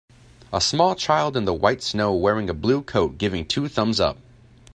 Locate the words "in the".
1.37-1.53